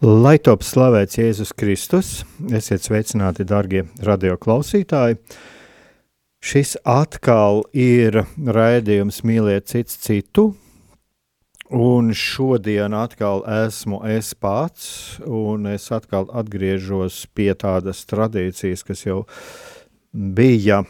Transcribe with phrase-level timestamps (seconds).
[0.00, 2.22] Lai top slavēts Jēzus Kristus,
[2.56, 5.18] esiet sveicināti, darbie radioklausītāji!
[6.40, 10.54] Šis atkal ir raidījums Mīliet cits citu,
[11.68, 14.86] un šodien atkal esmu es pats,
[15.20, 19.26] un es atkal atgriežos pie tādas tradīcijas, kas jau
[20.16, 20.80] bija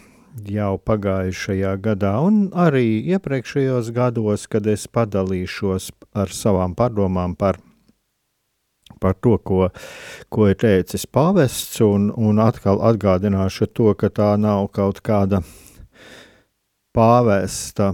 [0.47, 7.59] jau pagājušajā gadā, un arī iepriekšējos gados, kad es padalīšos ar savām pārdomām par
[9.01, 9.69] par to, ko,
[10.33, 15.43] ko ir teicis pavests, un, un atkal atgādināšu to, ka tā nav kaut kāda
[16.97, 17.93] pāvesta,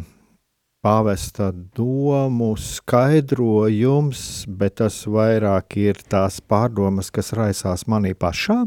[0.84, 8.62] pāvesta domu skaidrojums, bet tas vairāk ir tās pārdomas, kas raisās manī pašā,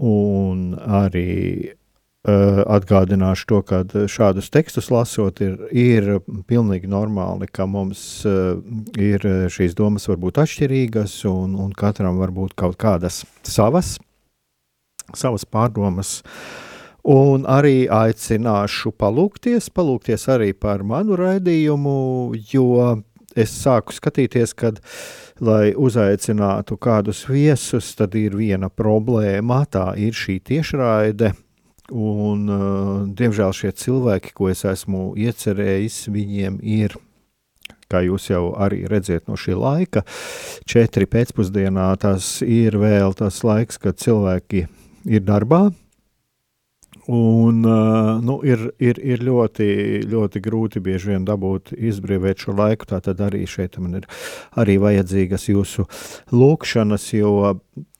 [0.00, 1.74] un arī
[2.24, 8.56] atgādināšu to, ka šādus tekstus lasot, ir, ir pilnīgi normāli, ka mums uh,
[8.96, 13.98] ir šīs domas var būt atšķirīgas, un, un katram var būt kaut kādas savas,
[15.12, 16.22] savas pārdomas.
[17.04, 22.94] Un arī aicināšu palūkties, palūkties arī par manu raidījumu, jo
[23.36, 24.80] es sāku skatīties, kad,
[25.44, 31.34] lai uzaicinātu kādus viesus, tad ir viena problēma, tā ir šī tiešraide,
[31.94, 36.96] Un, uh, diemžēl šie cilvēki, ko es esmu iecerējis, viņiem ir,
[37.86, 40.02] kā jūs jau arī redzat no šī laika,
[40.66, 41.92] četri pēcpusdienā.
[42.02, 44.66] Tas ir vēl tas laiks, kad cilvēki
[45.06, 45.68] ir darbā,
[47.06, 49.66] Un, uh, nu, ir, ir, ir ļoti,
[50.08, 52.88] ļoti grūti bieži vien dabūt, izbrīvot šo laiku.
[52.94, 54.08] Tātad arī šeit man ir
[54.56, 55.84] arī vajadzīgas jūsu
[56.32, 57.34] lūkšanas, jo,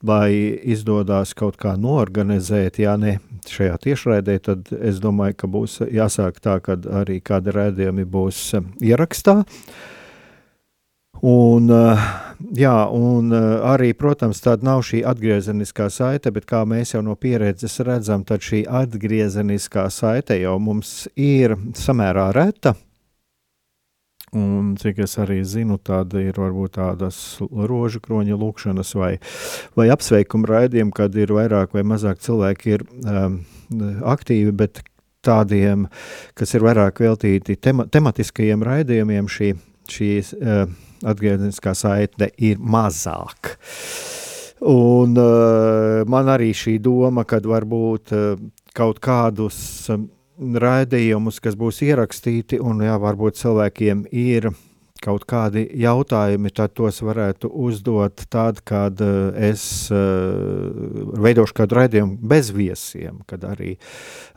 [0.05, 0.31] lai
[0.73, 6.57] izdodas kaut kā norganizēt, ja ne šajā tiešraidē, tad es domāju, ka būs jāsāk tā,
[6.65, 8.47] ka arī kādi rādījumi būs
[8.81, 9.43] ierakstā.
[9.45, 9.94] Uh,
[11.23, 12.07] Un, eh,
[12.59, 17.15] jā, un eh, arī, protams, tāda nav šī atgriezeniskā saite, bet kā mēs jau no
[17.15, 22.75] pieredzes redzam, tad šī atgriezeniskā saite jau mums ir samērā reta.
[24.35, 29.13] Un, cik es arī zinu, tāda ir varbūt tādas rožu kroņa lūkšanas vai,
[29.79, 33.37] vai apsveikuma raidījumi, kad ir vairāk vai mazāk cilvēki ir um,
[34.03, 34.81] aktīvi, bet
[35.23, 35.87] tādiem,
[36.35, 39.53] kas ir vairāk veltīti tema, tematiskajiem raidījumiem, šī,
[39.93, 40.65] šīs uh,
[41.05, 43.55] atgriezniskā saite ir mazāk.
[44.65, 48.39] Un uh, man arī šī doma, ka varbūt uh,
[48.75, 49.57] kaut kādus
[49.93, 54.49] um, raidījumus, kas būs ierakstīti, un jā, varbūt cilvēkiem ir
[55.05, 59.99] kaut kādi jautājumi, tad tos varētu uzdot tad, kad uh, es uh,
[61.21, 63.75] veidošu kādu raidījumu bez viesiem, kad arī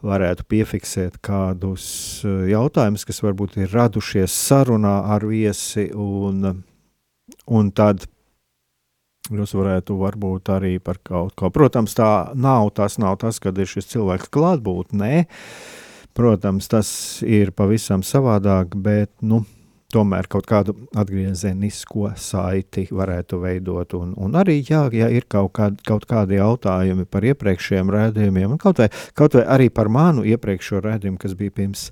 [0.05, 1.89] varētu piefiksēt kādus
[2.27, 6.63] uh, jautājumus, kas varbūt ir radušies sarunā ar viesi, un,
[7.49, 8.07] un tad
[9.33, 11.51] jūs varētu varbūt arī par kaut ko.
[11.53, 15.27] Protams, tā nav, tas nav tas, kad ir šis cilvēks klātbūtnē.
[16.19, 16.89] Protams, tas
[17.23, 19.45] ir pavisam savādāk, bet, nu,
[19.89, 23.95] tomēr kaut kādu atgriezenisko saiti varētu veidot.
[23.97, 28.61] Un, un arī, jā, ja ir kaut, kād, kaut kādi jautājumi par iepriekšējiem rādījumiem, un
[28.61, 31.87] kaut vai, kaut vai arī par manu iepriekšējo rādījumu, kas bija pirms,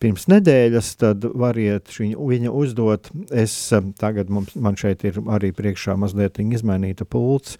[0.00, 3.12] pirms nedēļas, tad variet viņu, viņa uzdot.
[3.28, 3.60] Es
[4.00, 7.58] tagad mums, man šeit ir arī priekšā mazliet izmainīta pults,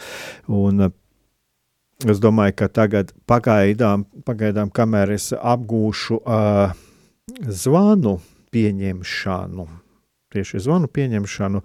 [0.49, 0.89] un
[2.09, 6.73] es domāju, ka tagad pagaidām, pagaidām kamēr es apgūšu uh,
[7.53, 8.23] zvanu,
[8.55, 9.67] pieņemšanu,
[10.35, 11.63] tieši zvanu pieņemšanu,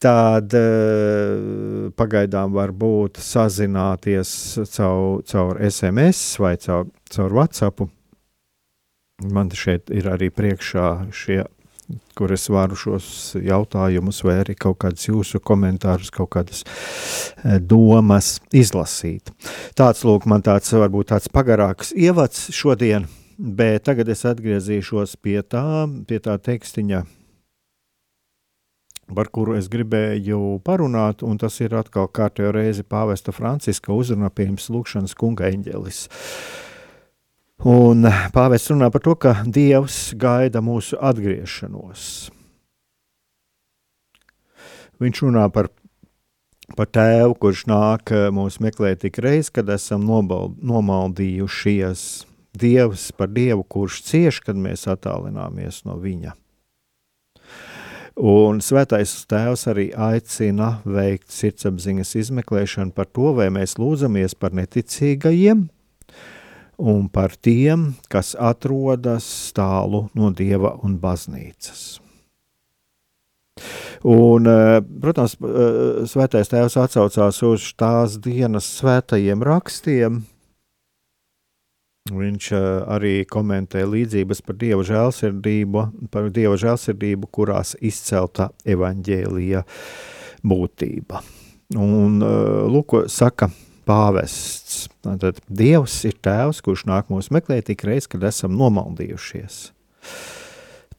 [0.00, 4.32] tad uh, pagaidām var būt sazināties
[4.72, 7.86] caur, caur SMS vai caur, caur WhatsApp.
[9.30, 11.42] Man šeit ir arī priekšā šie
[12.14, 18.38] kur es varu šos jautājumus, vai arī kaut kādus jūsu komentārus, kaut kādas eh, domas
[18.56, 19.32] izlasīt.
[19.78, 23.08] Tāds, lūk, man tāds varbūt tāds pagarāks ievads šodien,
[23.38, 27.04] bet tagad es atgriezīšos pie tā, pie tā tekstiņa,
[29.14, 34.70] par kuru es gribēju parunāt, un tas ir atkal kārtējo reizi pāvesta Franciska uzrunā pirms
[34.72, 36.02] lūkšanas kunga eņģelis.
[37.70, 42.30] Un pāvests runā par to, ka Dievs gaida mūsu atgriešanos.
[45.00, 45.68] Viņš runā par,
[46.76, 52.08] par tēvu, kurš nāk eh, mūs meklēt tik reiz, kad esam nobald, nomaldījušies.
[52.60, 56.34] Dievs par Dievu, kurš cieš, kad mēs attālināmies no viņa.
[58.20, 65.62] Un svētais tēvs arī aicina veikt sirdsapziņas izmeklēšanu par to, vai mēs lūdzamies par neticīgajiem,
[66.80, 69.24] un par tiem, kas atrodas
[69.56, 72.00] tālu no dieva un baznīcas.
[74.04, 80.22] Un, eh, protams, eh, Svētais Tēvs atsaucās uz tās dienas svētajiem rakstiem.
[82.08, 89.64] Viņš eh, arī komentē līdzības par dieva žēlsirdību, par dieva žēlsirdību, kurās izcelta evaņģēlija
[90.40, 91.20] būtība.
[91.76, 92.16] Un,
[92.72, 93.46] lūk, saka
[93.90, 94.88] pāvests.
[95.04, 99.60] Tad Dievs ir tēvs, kurš nāk mūs meklēt tik reiz, kad esam nomaldījušies.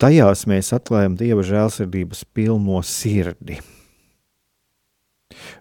[0.01, 3.59] Tajās mēs atklājam Dieva žēlsirdības pilno sirdi.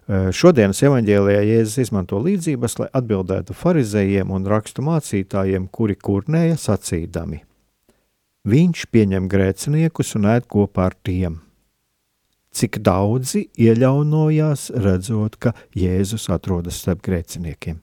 [0.07, 7.43] Šodienas evanģēlijā Jēzus izmanto līdzības, lai atbildētu farizējiem un rakstu mācītājiem, kuri kurnēja sacīdami.
[8.51, 11.39] Viņš pieņem grēciniekus un ēd kopā ar tiem–
[12.51, 17.79] cik daudzi iejaunojās, redzot, ka Jēzus atrodas starp grēciniekiem.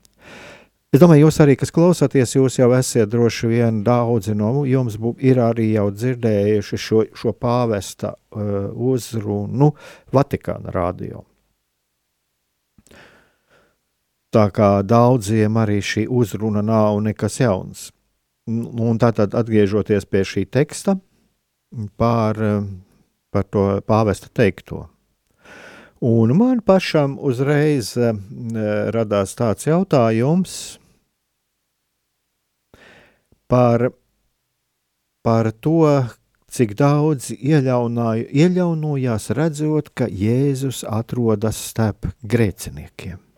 [0.89, 5.41] Es domāju, jūs arī, kas klausāties, jūs jau esat droši vien daudzi no jums ir
[5.43, 9.69] arī jau dzirdējuši šo, šo pāvesta uh, uzrunu
[10.13, 11.28] Vatikāna radio.
[14.33, 17.89] Tā kā daudziem arī šī uzruna nav nekas jauns.
[18.49, 20.97] Un tātad atgriežoties pie šī teksta
[21.97, 22.37] par
[23.31, 24.87] par to pāvesta teikto.
[26.01, 28.15] Un man pašam uzreiz uh,
[28.95, 30.79] radās tāds jautājums
[33.51, 33.89] par,
[35.25, 36.07] par to,
[36.49, 43.28] cik daudz iejaunojās redzot, ka Jēzus atrodas starp grēciniekiem.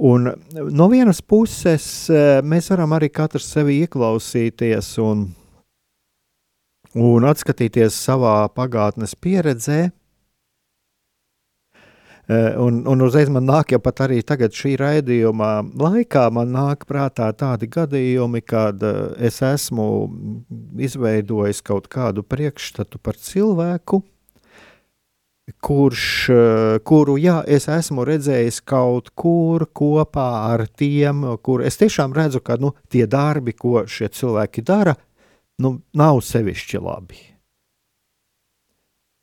[0.00, 0.30] Un
[0.72, 5.26] no vienas puses eh, mēs varam arī katrs sevi ieklausīties un
[6.96, 9.90] un atskatīties savā pagātnes pieredzē.
[12.30, 15.50] Eh, un, un uzreiz man nāk, jau pat arī tagad, šī raidījuma
[15.82, 19.86] laikā, man nāk prātā tādi gadījumi, kad eh, es esmu
[20.78, 24.04] izveidojis kaut kādu priekšstatu par cilvēku,
[25.60, 32.14] kurš, eh, kuru, jā, es esmu redzējis kaut kur kopā ar tiem, kur es tiešām
[32.16, 34.96] redzu, ka nu, tie darbi, ko šie cilvēki dara,
[35.58, 37.20] nu, nav sevišķi labi.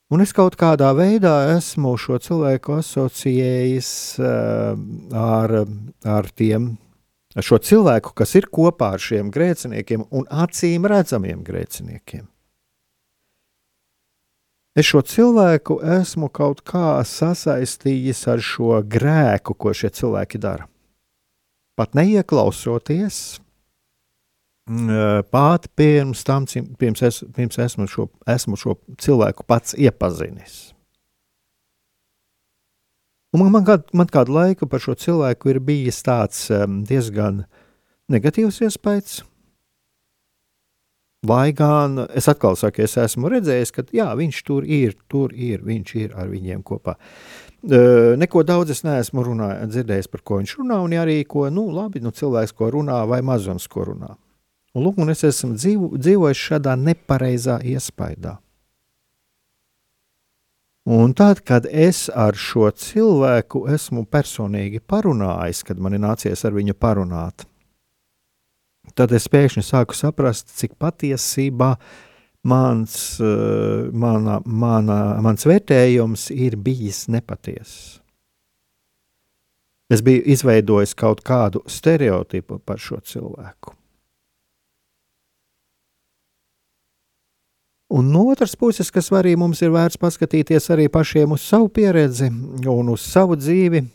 [0.07, 3.89] Un es kaut kādā veidā esmu šo cilvēku asociējis
[4.23, 4.77] uh,
[5.11, 5.53] ar,
[6.07, 6.69] ar tiem,
[7.35, 12.23] ar šo cilvēku, kas ir kopā ar šiem grēciniekiem un acīm redzamiem grēciniekiem.
[14.77, 20.67] Es šo cilvēku esmu kaut kā sasaistījis ar šo grēku, ko šie cilvēki dara.
[21.77, 23.39] Pat neieklausoties,
[25.31, 26.43] Pat pirms tam,
[26.79, 30.73] pirms, es, pirms esmu, šo, esmu šo cilvēku pats iepazinis.
[33.31, 37.45] Un man, man, kād, man kādu laiku par šo cilvēku ir bijis tāds um, diezgan
[38.11, 39.21] negatīvs iespējas.
[41.25, 45.63] Lai gan es atkal saku, es esmu redzējis, ka jā, viņš tur ir, tur ir,
[45.65, 46.93] viņš ir ar viņiem kopā.
[47.65, 51.65] Uh, neko daudz es neesmu runājis, dzirdējis, par ko viņš runā, un arī ko, nu,
[51.73, 54.13] labi, nu, cilvēks, ko runā, vai mazums, ko runā.
[54.77, 58.37] Un, lūk, un es esmu dzīvo, dzīvojis šādā nepareizā iespaidā.
[60.87, 66.53] Un tad, kad es ar šo cilvēku esmu personīgi parunājis, kad man ir nācies ar
[66.55, 67.43] viņu parunāt,
[68.97, 71.75] tad es pēkšņi sāku saprast, cik patiesībā
[72.47, 77.99] mans, eh, mana, mana, mans vērtējums ir bijis nepatiess.
[79.87, 83.73] Es biju izveidojis kaut kādu stereotipu par šo cilvēku.
[87.89, 92.27] Un no otras puses, kas arī mums ir vērts paskatīties arī pašiem uz savu pieredzi
[92.27, 93.85] un uz savu dzīvi,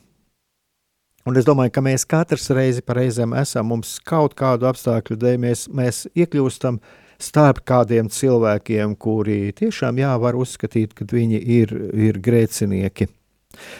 [1.23, 5.69] Un es domāju, ka mēs katrs reizi reizēm esam, mums kaut kādu apstākļu dēļ mēs,
[5.71, 6.81] mēs iekļūstam
[7.23, 13.07] starp kādiem cilvēkiem, kuri tiešām jā, var uzskatīt, ka viņi ir, ir grēcinieki.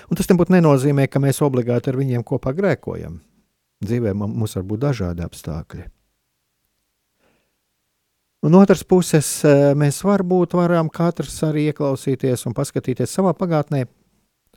[0.07, 3.17] Un tas nebūtu nenozīmē, ka mēs obligāti ar viņiem kopā grēkojam.
[3.83, 5.89] Dzīvē mums var būt dažādi apstākļi.
[8.47, 13.87] Un otrs puses, eh, mēs varbūt varam katrs arī ieklausīties un paskatīties savā pagātnē.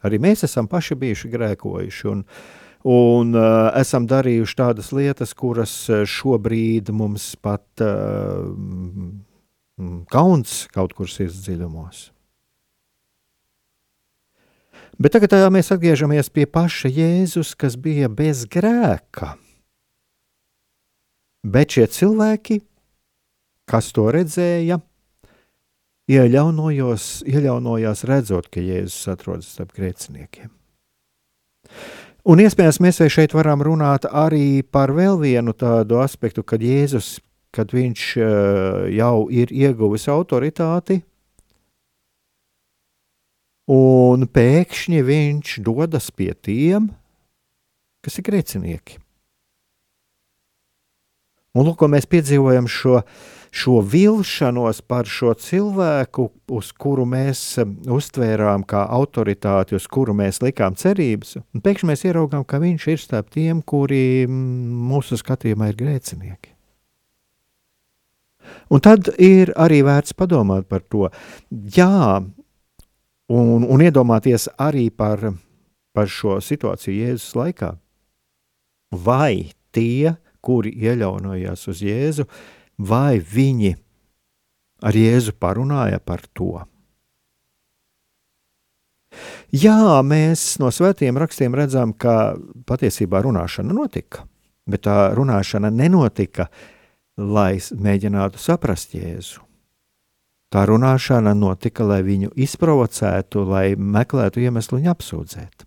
[0.06, 2.12] Arī mēs esam paši bijuši grēkojuši.
[2.12, 8.46] Un, uh, un uh, esam darījuši tādas lietas, kuras uh, šobrīd mums pat uh,
[10.14, 12.12] kauns kaut kur sirds dziļumos.
[14.96, 19.34] Bet tagad tā, mēs atgriežamies pie paša Jēzus, kas bija bez grēka.
[21.46, 22.62] Bet šie cilvēki,
[23.68, 24.80] kas to redzēja,
[26.08, 30.54] iejaunojās redzot, ka Jēzus atrodas starp grēciniekiem.
[32.26, 37.20] Un iespējams, mēs šeit varam runāt arī par vēl vienu tādu aspektu, kad Jēzus,
[37.54, 41.04] kad viņš uh, jau ir ieguvis autoritāti,
[43.70, 46.90] un pēkšņi viņš dodas pie tiem,
[48.02, 49.05] kas ir grēcinieki.
[51.56, 53.00] Un lūk, mēs piedzīvojam šo
[53.56, 60.42] šo vilšanos par šo cilvēku, uz kuru mēs um, uztvērām kā autoritāti, uz kuru mēs
[60.44, 65.72] likām cerības, un pēkšņi mēs ieraugām, ka viņš ir starp tiem, kuri mm, mūsu skatījumā
[65.72, 66.52] ir grēcinieki.
[68.76, 71.08] Un tad ir arī vērts padomāt par to,
[71.78, 72.20] jā,
[73.32, 75.24] un, un iedomāties arī par,
[75.96, 77.72] par šo situāciju Jēzus laikā.
[78.92, 82.28] Vai tie, kuri iejaunojās uz Jēzu,
[82.78, 83.74] vai viņi
[84.86, 86.62] ar Jēzu parunāja par to.
[89.56, 92.36] Jā, mēs no svētiem rakstiem redzam, ka
[92.68, 94.26] patiesībā runāšana notika,
[94.68, 96.50] bet tā runāšana nenotika,
[97.16, 99.46] lai mēģinātu saprast Jēzu.
[100.52, 105.65] Tā runāšana notika, lai viņu izprovocētu, lai meklētu iemeslu viņu apsūdzēt.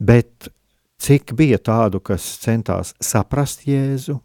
[0.00, 0.50] Bet
[0.96, 4.16] Cik bija tādu, kas centās saprast Jēzu?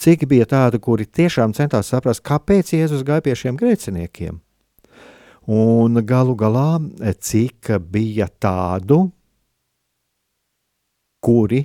[0.00, 4.40] Cik bija tādu, kuri tiešām centās saprast, kāpēc Jēzus gāja pie šiem grēciniekiem?
[5.54, 6.80] Un galu galā,
[7.20, 9.04] cik bija tādu,
[11.24, 11.60] kuri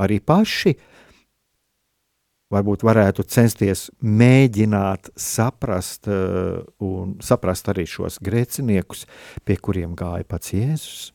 [0.00, 0.74] arī paši
[2.50, 9.06] varbūt varētu censties mēģināt saprast, uh, un saprast arī šos grēciniekus,
[9.46, 11.10] pie kuriem gāja pats Jēzus.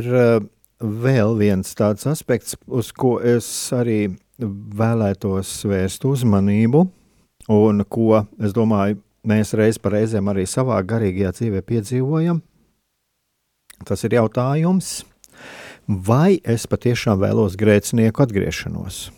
[0.00, 0.40] Ir uh,
[0.80, 6.86] vēl viens tāds aspekts, uz ko es arī vēlētos vērst uzmanību,
[7.52, 12.40] un ko es domāju, mēs reiz par reizēm arī savā garīgajā dzīvē piedzīvojam.
[13.88, 15.04] Tas ir jautājums,
[15.88, 19.08] vai es patiešām vēlos grēcinieku atgriešanos.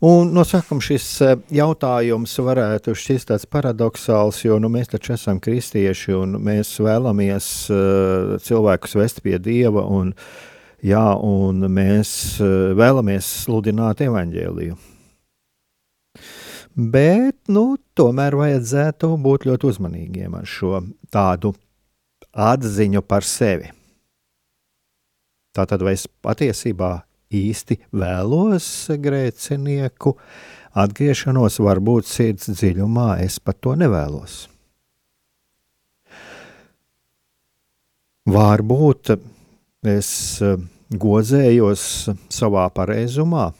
[0.00, 5.36] Un no sākuma šis e, jautājums varētu šķist tāds paradoxāls, jo nu, mēs taču esam
[5.44, 10.14] kristieši un mēs vēlamies uh, cilvēkus vest pie Dieva, un,
[10.80, 14.78] jā, un mēs uh, vēlamies sludināt evaņģēliju.
[16.80, 20.80] Bet nu, tomēr vajadzētu būt ļoti uzmanīgiem ar šo
[21.12, 21.52] tādu
[22.32, 23.68] atziņu par sevi.
[25.52, 26.94] Tātad, vai es patiesībā
[27.30, 28.66] īsti vēlos
[29.00, 30.16] grēcinieku
[30.78, 34.44] atgriešanos, varbūt sirds dziļumā es pat to nevēlos.
[38.30, 39.14] Varbūt
[39.90, 40.10] es
[40.44, 40.58] eh,
[40.90, 41.82] gozējos
[42.30, 43.50] savā pareizumā,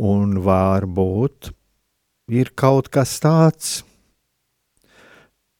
[0.00, 1.50] un varbūt
[2.32, 3.80] ir kaut kas tāds,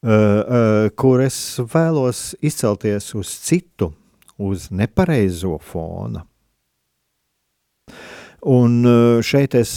[0.06, 1.36] uh, uh, kur es
[1.72, 3.90] vēlos izcelties uz citu
[4.40, 6.25] uz nepareizo fona.
[8.40, 9.73] Un eh, šeit es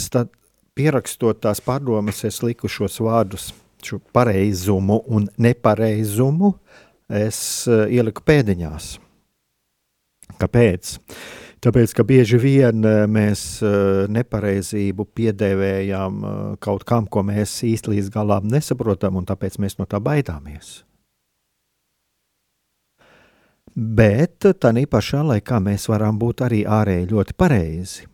[0.74, 3.52] pierakstot tās pārdomas, es liku šos vārdus,
[3.84, 6.54] šo pareizumu un nepareizumu,
[7.12, 8.94] es eh, ieliku pēdiņās.
[10.40, 10.94] Kāpēc?
[11.64, 13.44] Tāpēc, ka bieži vien eh, mēs
[14.16, 16.24] nepareizību piedēvējam
[16.64, 20.82] kaut kam, ko mēs īsti līdz galam nesaprotam, un tāpēc mēs no tā baidāmies.
[23.74, 28.06] Bet tādā pašā laikā mēs varam būt arī ārēji ļoti pareizi.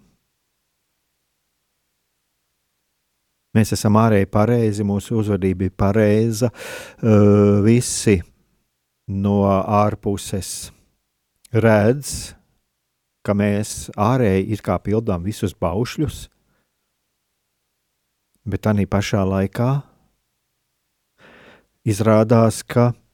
[3.57, 6.51] Mēs esam ārēji pareizi, mūsu uzvedība ir pareiza,
[7.65, 8.19] visi
[9.09, 10.69] no ārpuses
[11.51, 12.35] redz,
[13.25, 16.29] ka mēs ārēji it kā pildām visus baušļus,
[18.45, 19.71] bet tā pašā laikā
[21.89, 23.08] izrādās, ka mēs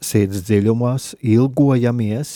[0.00, 2.30] sirds dziļumos ilgojamies,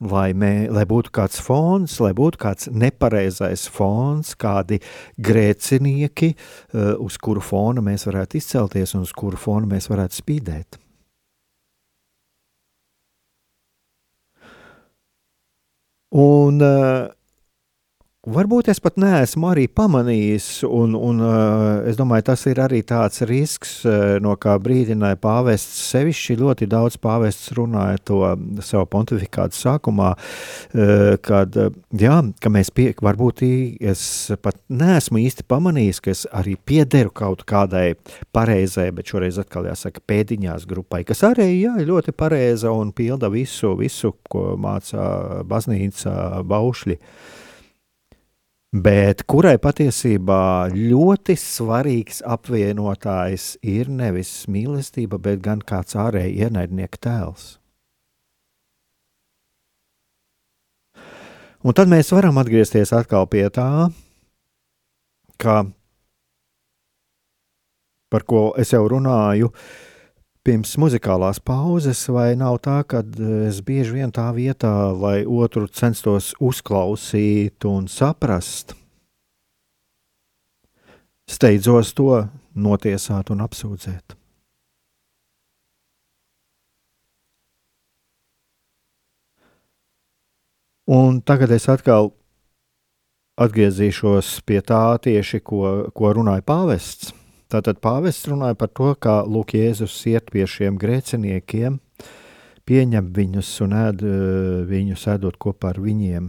[0.00, 4.80] lai, mē, lai būtu kāds fons, lai būtu kāds nepareizais fons, kādi
[5.20, 10.80] grēcinieki, eh, uz kuru fona mēs varētu izcelties un uz kuru fona mēs varētu spīdēt.
[16.10, 17.06] Un uh,
[18.28, 23.22] Varbūt es pat neesmu arī pamanījis, un, un uh, es domāju, tas ir arī tāds
[23.24, 25.78] risks, uh, no kā brīdināja pāvests.
[25.94, 28.18] Sevišķi ļoti daudz pāvests runāja to
[28.60, 31.56] savu pontifikātu sākumā, uh, kad,
[31.96, 33.40] jā, ka mēs pie, varbūt
[33.88, 34.04] es
[34.44, 37.94] pat neesmu īsti pamanījis, ka es arī piederu kaut kādai
[38.36, 43.72] pareizai, bet šoreiz atkal jāsaka pēdiņās grupai, kas arī jā, ļoti pareiza un pilda visu,
[43.80, 45.10] visu, ko mācā
[45.48, 47.00] baznīca baušļi.
[47.00, 47.38] Uh,
[48.72, 57.56] bet kurai patiesībā ļoti svarīgs apvienotājs ir nevis mīlestība, bet gan kāds ārēji ienaidnieka tēls.
[61.60, 63.90] Un tad mēs varam atgriezties atkal pie tā,
[65.36, 65.56] ka,
[68.08, 69.89] par ko es jau runāju, uh,
[70.46, 73.02] pirms muzikālās pauzes, vai nav tā, ka
[73.48, 78.74] es bieži vien tā vietā, lai otru censtos uzklausīt un saprast,
[81.28, 82.24] steidzos to
[82.56, 84.16] notiesāt un apsūdzēt.
[90.90, 92.10] Un tagad es atkal
[93.38, 95.60] atgriezīšos pie tā tieši, ko,
[95.94, 97.12] ko runāja pāvests
[97.50, 101.80] Tātad pāvests runāja par to, kā Lūk, Jēzus iet pie šiem grēciniekiem,
[102.62, 106.28] pieņem viņus un ēd eh, viņus, ēdot kopā ar viņiem.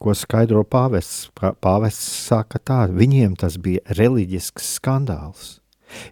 [0.00, 1.30] Ko skaidro pāvests?
[1.36, 5.48] Pāvests saka tā, viņiem tas bija reliģisks skandāls.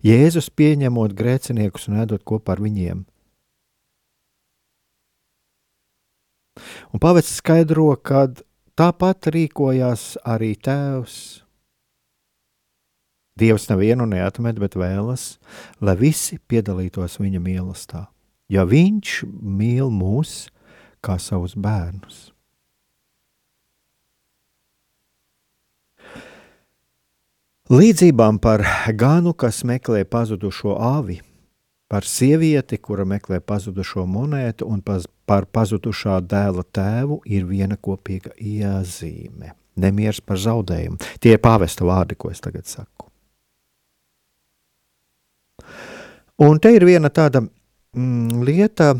[0.04, 3.02] Jēzus pieņemot grēciniekus un ēdot kopā ar viņiem.
[6.92, 8.30] Un pāvests skaidro, ka
[8.80, 11.18] tāpat rīkojās arī tēvs
[13.38, 15.36] Dievs nevienu neatmet, bet vēlas,
[15.80, 18.06] lai visi piedalītos viņa mīlestībā,
[18.50, 20.48] jo viņš mīl mūs
[21.04, 22.28] kā savus bērnus.
[27.68, 28.62] Līdzībām par
[28.96, 31.18] ganu, kas meklē pazudušo avi,
[31.92, 34.80] par sievieti, kura meklē pazudušo monētu, un
[35.28, 39.52] par pazudušā dēla tēvu, ir viena kopīga iezīme-
[39.84, 40.96] nemieris par zaudējumu.
[41.20, 43.07] Tie ir pāvesta vārdi, ko es tagad saku.
[46.38, 48.92] Un te ir viena tāda mm, lieta,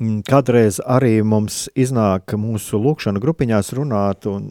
[0.00, 4.46] mm, Kādreiz arī mums iznāk mūsu lūkšana grupiņās runāt un,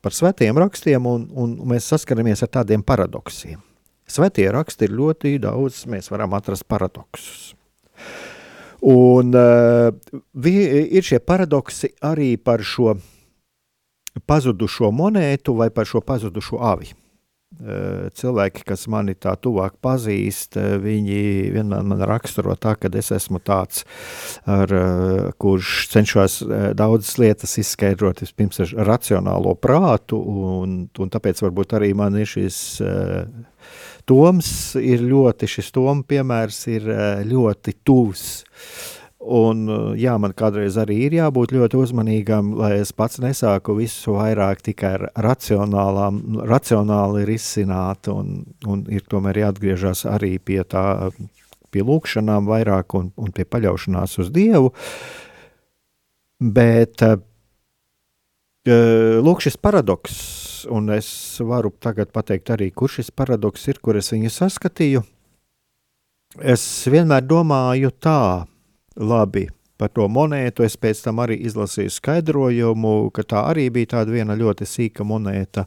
[0.00, 3.60] par svētiem rakstiem, un, un mēs saskaramies ar tādiem paradoksiem.
[4.08, 7.52] Svētie raksti ir ļoti daudz, mēs varam atrast paradoksus.
[8.86, 9.90] Un uh,
[10.46, 12.94] ir šie paradoksi arī par šo
[14.24, 16.92] pazudušo monētu vai par šo pazudušo avi.
[17.56, 21.20] Uh, cilvēki, kas mani tā tuvāk pazīst, uh, viņi
[21.54, 23.86] vienmēr man raksturo tā, ka es esmu tāds,
[24.44, 26.42] ar, uh, kurš cenšas
[26.76, 32.60] daudzas lietas izskaidrot vispirms ar racionālo prātu, un, un tāpēc varbūt arī man ir šis
[34.06, 38.28] Toms ir ļoti, šis Toma piemērs ir eh, ļoti tuvs.
[39.26, 44.14] Un, eh, jā, man kādreiz arī ir jābūt ļoti uzmanīgam, lai es pats nesāku visu
[44.14, 51.10] vairāk tikai ar racionāli risināt, un, un ir tomēr jāatgriežas arī pie tā,
[51.74, 54.70] pie lūkšanām vairāk un, un pie paļaušanās uz Dievu.
[56.38, 57.16] Bet, uh,
[59.24, 61.08] lūk, šis paradoks un es
[61.40, 65.02] varu tagad pateikt arī, kur šis paradoks ir, kur es viņu saskatīju.
[66.42, 68.44] Es vienmēr domāju tā,
[68.96, 70.66] labi, par to monētu.
[70.66, 75.66] Es pēc tam arī izlasīju skaidrojumu, ka tā arī bija tāda viena ļoti sīka monēta.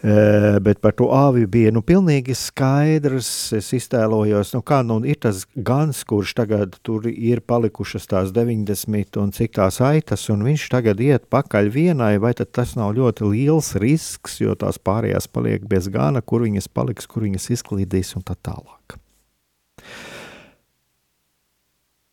[0.00, 3.28] Eh, bet par to āvi bija nu, pilnīgi skaidrs.
[3.58, 9.20] Es iztēlojos, nu, kā nu, ir tas gans, kurš tagad tur ir palikušas tās 90
[9.20, 13.74] un cik tās aitas, un viņš tagad iet pakaļ vienai, vai tas nav ļoti liels
[13.76, 18.40] risks, jo tās pārējās paliek bez gana, kur viņas paliks, kur viņas izklīdīs un tā
[18.40, 18.96] tālāk.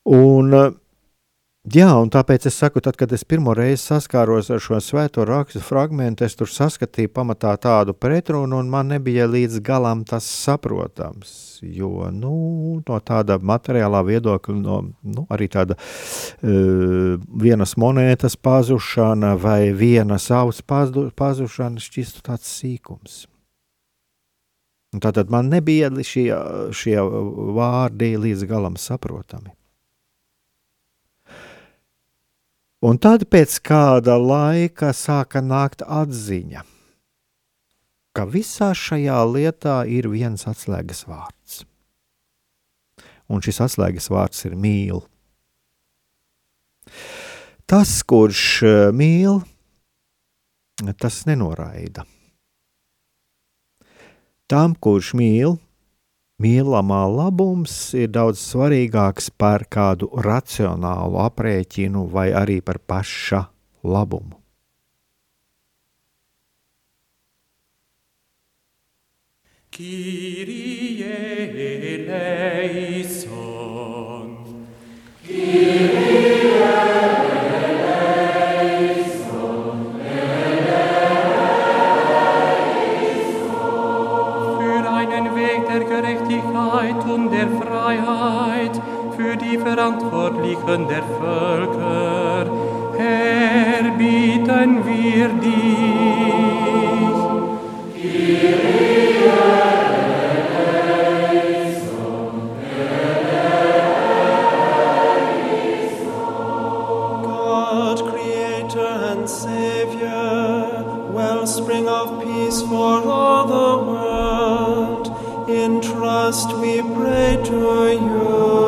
[0.07, 0.53] Un,
[1.67, 5.59] Jā, un tāpēc es saku, tad, kad es pirmo reizi saskāros ar šo svēto rakstu
[5.59, 11.33] fragment, es tur saskatīju pamatā tādu pretrunu, un man nebija līdz galam tas saprotams.
[11.59, 12.31] Jo nu,
[12.87, 20.63] no tāda materiālā viedokļa, no nu, arī tāda uh, vienas monētas pazušana vai vienas auss
[20.63, 23.25] pazušana šķistu tāds sīkums.
[25.03, 26.31] Tātad man nebija šie,
[26.71, 27.01] šie
[27.59, 29.51] vārdi līdz galam saprotami.
[32.85, 36.61] Un tad pēc kāda laika sāka nākt atziņa,
[38.13, 41.63] ka visā šajā lietā ir viens atslēgas vārds.
[43.33, 45.01] Un šis atslēgas vārds ir mīl.
[47.67, 49.41] Tas, kurš eh, mīl,
[51.01, 52.05] tas nenoraida.
[54.47, 55.57] Tam, kurš mīl,
[56.37, 63.49] Mīlamā labums ir daudz svarīgāks par kādu racionālu aprēķinu vai arī par paša
[63.81, 64.37] labumu.
[69.73, 71.09] Kyrie
[72.53, 74.37] eleison.
[75.25, 77.26] Kyrie
[86.37, 88.81] Gerechtigkeit und der Freiheit
[89.15, 92.45] für die Verantwortlichen der Völker
[92.97, 96.27] Herr, bieten wir dich.
[97.93, 98.87] Kyrie.
[109.27, 114.06] Savior, wellspring of peace for all the world.
[115.67, 118.67] In trust we pray to you.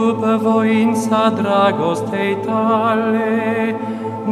[0.00, 3.76] După voința dragostei tale,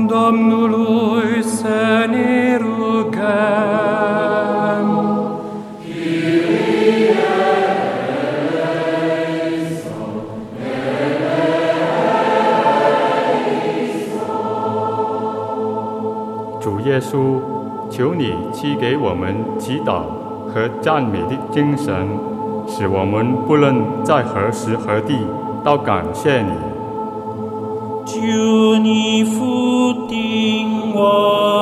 [0.06, 3.86] Domnului să ne rugăm.
[16.88, 17.40] 耶稣，
[17.90, 20.04] 求你赐给我们祈祷
[20.48, 21.94] 和赞美的精神，
[22.66, 25.14] 使我们不论在何时何地
[25.68, 26.50] 到感谢你。
[28.06, 31.58] 求你复定我。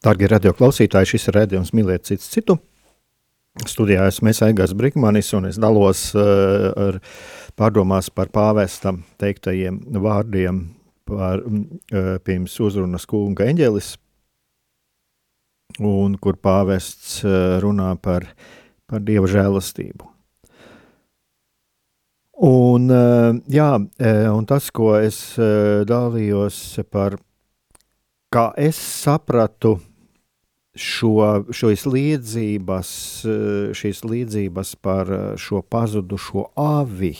[0.00, 2.62] Darbie radio klausītāji, šis ir redzējums mīlēt citu citu.
[3.52, 6.96] Studijā esmu Aigars Brīsmanis, un es dalos uh, ar
[7.60, 10.62] pārdomās par pāvesta teiktajiem vārdiem
[11.04, 13.90] par uh, pirms uzrunas kunga eņģelis,
[15.84, 18.24] un kur pāvests uh, runā par,
[18.88, 20.08] par dieva žēlastību.
[22.48, 23.70] Un, uh, jā,
[24.32, 25.20] un tas, ko es
[25.92, 27.20] dalījos par,
[28.32, 29.76] kā es sapratu,
[30.78, 32.90] šo, šīs līdzības,
[33.76, 37.14] šīs līdzības par šo pazudušo avi,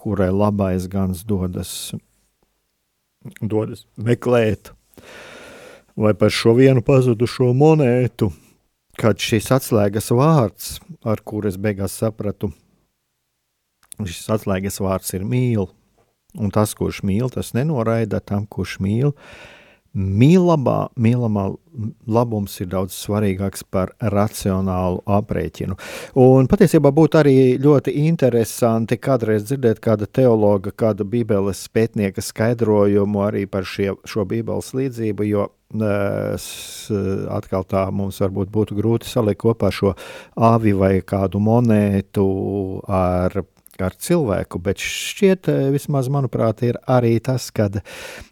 [0.00, 1.92] kurai labais gans dodas,
[3.40, 4.72] dodas meklēt,
[5.96, 8.30] vai par šo vienu pazudušo monētu,
[9.00, 12.52] kad šis atslēgas vārds, ar kuru es beigās sapratu,
[14.00, 15.68] šis atslēgas vārds ir mīl,
[16.40, 19.59] un tas, kurš mīl, tas nenoraida tam, kurš mīl, uh,
[19.90, 21.48] Mīlamā, mīlamā
[22.06, 25.74] labums ir daudz svarīgāks par racionālu aprēķinu.
[26.22, 33.46] Un patiesībā būtu arī ļoti interesanti kādreiz dzirdēt kāda teologa, kāda bībeles pētnieka skaidrojumu arī
[33.50, 35.48] par šie, šo bībeles līdzību, jo
[37.30, 39.94] atkal tā mums varbūt būtu grūti salikt kopā šo
[40.34, 42.26] avi vai kādu monētu
[42.86, 43.42] ar
[43.84, 47.82] ar cilvēku, bet šķiet, eh, vismaz manuprāt, ir arī tas, kad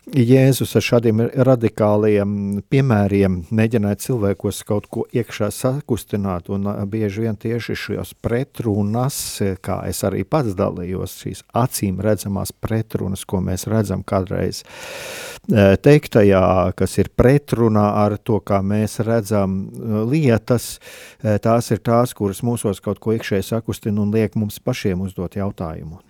[0.08, 7.36] Jēzus ar šādiem radikāliem piemēriem mēģināja cilvēkos kaut ko iekšā sakustināt, un eh, bieži vien
[7.36, 9.18] tieši šos pretrunas,
[9.60, 14.62] kā es arī pats dalījos, šīs acīm redzamās pretrunas, ko mēs redzam kādreiz
[15.52, 19.58] eh, teiktajā, kas ir pretrunā ar to, kā mēs redzam
[20.08, 20.78] lietas,
[21.20, 26.02] tās ir tās, kuras mūsos kaut ko iekšēji sakustina un liek mums pašiem uzdot jautājumu.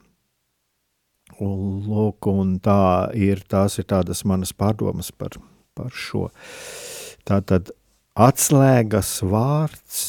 [1.38, 5.36] Un, lūk, un tā ir, tās ir tādas manas pārdomas par,
[5.78, 6.26] par šo.
[7.28, 7.70] Tātad
[8.18, 10.00] atslēgas vārds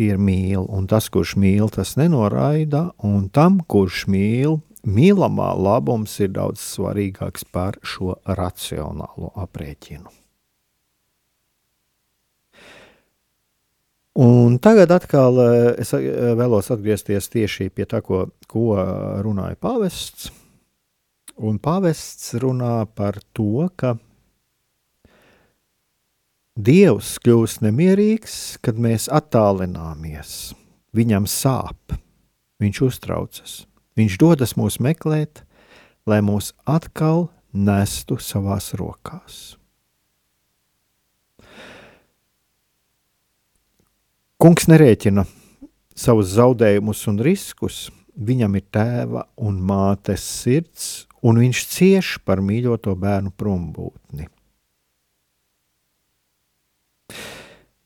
[0.00, 6.32] ir mīl, un tas, kurš mīl, tas nenoraida, un tam, kurš mīl, mīlamā labums ir
[6.34, 10.10] daudz svarīgāks par šo racionālo aprēķinu.
[14.22, 16.04] Un tagad atkal eh, es eh,
[16.36, 18.76] vēlos atgriezties tieši pie tā, ko, ko
[19.24, 20.30] runāja pāvests.
[21.40, 23.96] Un pāvests runā par to, ka
[26.52, 30.52] Dievs kļūst nemierīgs, kad mēs attālināmies.
[30.92, 31.94] Viņam sāp,
[32.60, 33.54] viņš uztraucas,
[33.96, 35.46] viņš dodas mūs meklēt,
[36.04, 39.56] lai mūs atkal nestu savās rokās.
[44.36, 45.24] Kungs nerēķina
[45.96, 47.86] savus zaudējumus un riskus.
[48.12, 54.28] Viņam ir tēva un mātes sirds, un viņš cieš par mīļoto bērnu prombūtni.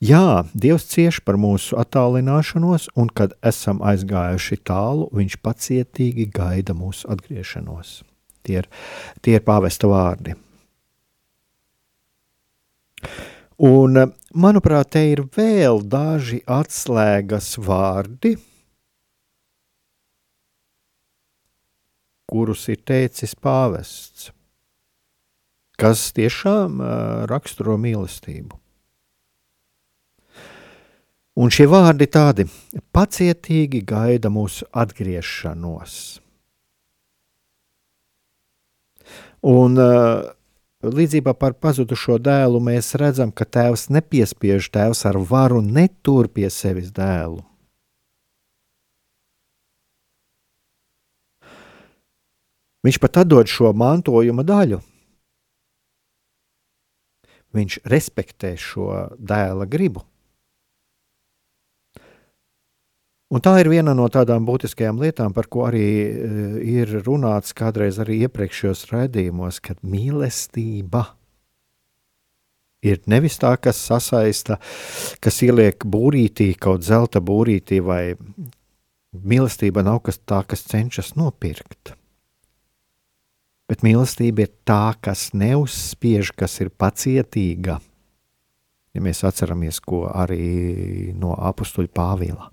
[0.02, 7.08] Jā, Dievs cieš par mūsu attālināšanos, un kad esam aizgājuši tālu, Viņš pacietīgi gaida mūsu
[7.08, 8.02] atgriešanos.
[8.44, 8.68] Tie ir,
[9.24, 10.36] tie ir pāvesta vārdi.
[13.56, 18.34] Un, manuprāt, te ir vēl daži atslēgas vārdi,
[22.30, 24.30] kurus ir teicis pāvests,
[25.80, 26.80] kas tiešām
[27.30, 28.58] raksturo mīlestību.
[31.36, 32.46] Un šie vārdi tādi
[32.96, 35.98] pacietīgi gaida mūsu atgriešanos.
[39.46, 39.76] Un
[40.84, 46.92] Līdzībā par pazudušo dēlu mēs redzam, ka tēvs nepiespiež tēvs ar varu netur pie sevis
[46.94, 47.40] dēlu.
[52.86, 54.82] Viņš pat atdod šo mantojuma daļu.
[57.56, 60.04] viņš respektē šo dēla gribu.
[63.26, 67.98] Un tā ir viena no tādām būtiskajām lietām, par ko arī uh, ir runāts kādreiz
[68.02, 71.02] arī iepriekšējos raidījumos, kad mīlestība
[72.86, 74.60] ir nevis tā, kas sasaista,
[75.18, 78.14] kas ieliek būrītī, kaut zelta būrītī, vai
[79.10, 81.96] mīlestība nav kas tā, kas cenšas nopirkt.
[83.66, 87.80] Bet mīlestība ir tā, kas neuzspiež, kas ir pacietīga.
[88.94, 92.50] Ja mēs atceramies, ko arī no apakstuļa Pāvila.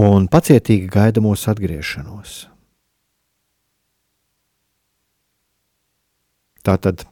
[0.00, 2.44] Un pacietīgi gaida mūsu atgriešanos.
[6.62, 7.08] Tā tad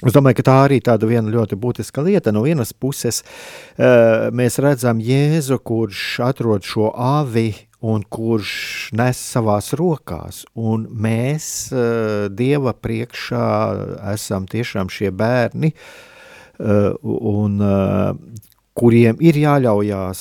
[0.00, 2.32] Es domāju, ka tā arī tāda viena ļoti būtiska lieta.
[2.32, 8.52] No vienas puses, uh, mēs redzam Jēzu, kurš atrod šo avi un kurš
[8.98, 10.44] nes savās rokās.
[10.54, 13.48] Un mēs uh, Dieva priekšā
[14.12, 18.48] esam tiešām šie bērni, uh, un, uh,
[18.80, 20.20] kuriem ir jāļaujās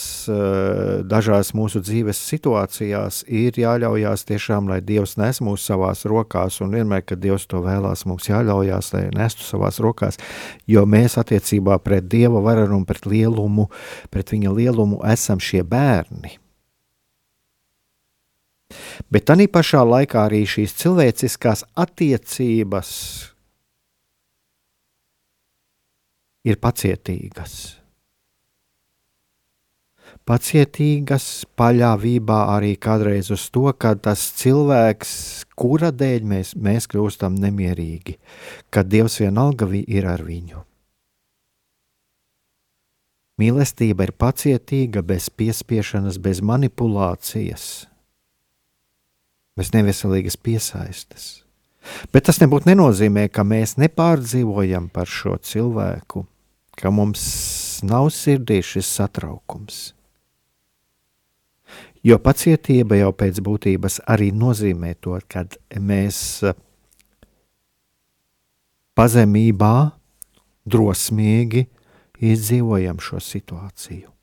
[1.07, 7.05] dažās mūsu dzīves situācijās, ir jāļaujās tiešām, lai Dievs nes mūs savās rokās, un vienmēr,
[7.07, 10.19] kad Dievs to vēlās, mums jāļaujās, lai nestu savās rokās,
[10.67, 13.69] jo mēs attiecībā pret Dieva varu un pret lielumu,
[14.11, 16.39] pret viņa lielumu esam šie bērni.
[19.09, 22.89] Bet tā pašā laikā arī šīs cilvēciskās attiecības
[26.45, 27.55] ir pacietīgas.
[30.29, 31.25] Pacietīgas
[31.57, 35.11] paļāvībā arī kādreiz uz to, ka tas cilvēks,
[35.57, 38.19] kura dēļ mēs, mēs kļūstam nemierīgi,
[38.69, 40.61] ka Dievs vienalga ir ar viņu.
[43.41, 47.69] Mīlestība ir pacietīga, bez piespiešanas, bez manipulācijas
[49.59, 51.29] bez neveselīgas piesaistes.
[52.13, 56.23] Bet tas nebūtu nenozīmē, ka mēs nepārdzīvojam par šo cilvēku,
[56.79, 57.23] ka mums
[57.83, 59.79] nav sirdī šis satraukums.
[62.05, 65.43] Jo pacietība jau pēc būtības arī nozīmē to, ka
[65.75, 66.21] mēs
[68.95, 69.73] pazemībā,
[70.69, 71.65] drosmīgi
[72.29, 74.13] izdzīvojam šo situāciju.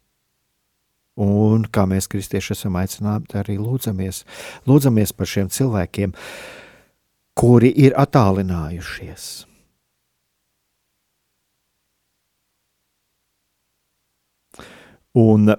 [1.16, 4.24] Un kā mēs kristieši esam aicināti arī lūdzamies,
[4.68, 6.12] lūdzamies par šiem cilvēkiem,
[7.37, 9.46] kuri ir attālinājušies.
[15.16, 15.57] Un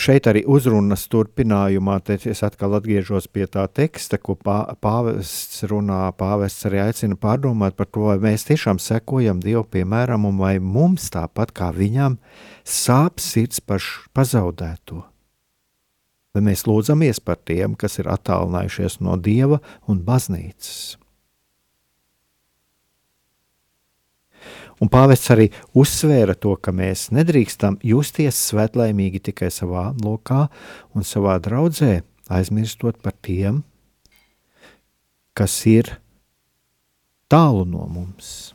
[0.00, 6.06] šeit arī uzrunas turpinājumā, tad es atkal atgriežos pie tā teksta, ko pāvests runā.
[6.18, 11.10] Pāvests arī aicina pārdomāt par to, vai mēs tiešām sekojam Dievu piemēram, un vai mums
[11.14, 12.18] tāpat kā viņam
[12.64, 13.84] sāp sirds par
[14.16, 15.04] pazaudēto.
[16.34, 20.96] Vai mēs lūdzamies par tiem, kas ir attālinājušies no Dieva un baznīcas?
[24.82, 30.48] Un pāvests arī uzsvēra to, ka mēs nedrīkstam justies svētlaimīgi tikai savā lokā
[30.94, 33.62] un savā draudzē, aizmirstot par tiem,
[35.34, 35.96] kas ir
[37.30, 38.53] tālu no mums.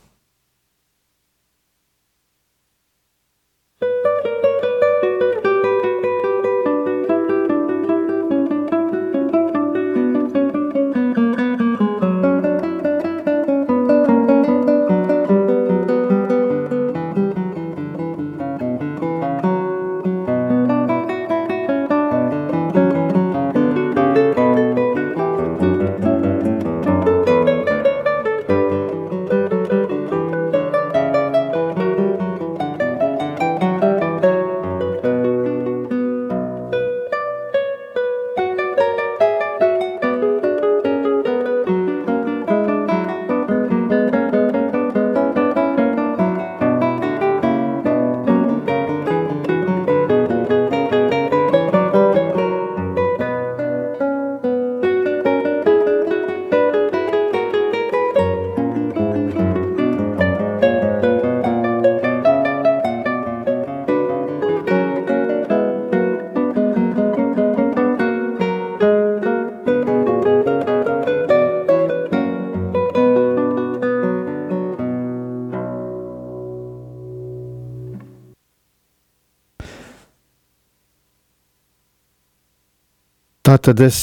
[83.50, 84.00] Tā tad es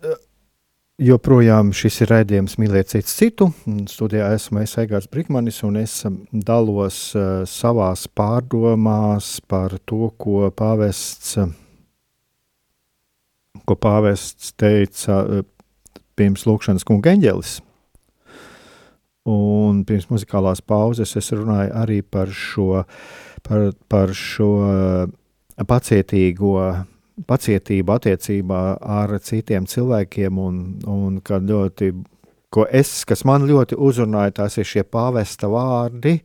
[0.00, 0.14] eh,
[1.04, 3.48] joprojām šis ir raidījums mīlēt citu citu.
[3.92, 10.48] Studijā esmu es Egārs Brikmanis un es um, dalos uh, savās pārdomās par to, ko
[10.48, 11.36] pāvests,
[13.68, 15.20] ko pāvests teica
[16.16, 17.58] pirms lūkšanas kunga eņģelis.
[19.28, 22.86] Un pirms muzikālās pauzes es runāju arī par šo,
[23.44, 24.52] par, par šo
[25.68, 26.56] pacietīgo
[27.24, 30.60] pacietību attiecībā ar citiem cilvēkiem, un,
[30.90, 31.90] un ka ļoti,
[32.52, 36.18] ko es, kas man ļoti uzrunāja, tās ir šie pāvesta vārdi,